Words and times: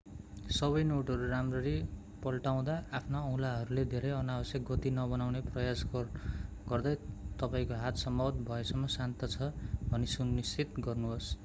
सबै 0.51 0.79
नोटहरूराम्ररी 0.85 1.73
पल्टाउँदा 2.23 2.77
आफ्ना 2.99 3.21
औँलाहरूले 3.27 3.83
धेरै 3.91 4.15
अनावश्यक 4.15 4.65
गति 4.71 4.93
नबनाउने 4.95 5.43
प्रयास 5.49 5.85
गगर्दै 5.93 6.97
तपाईंको 7.39 7.79
हात 7.79 8.05
सम्भव 8.05 8.43
भएसम्म 8.45 8.93
शान्त 8.97 9.29
छ 9.31 9.53
भनि 9.87 10.13
सु 10.13 10.31
निश्चित 10.33 10.77
गर्नुहोस् 10.83 11.33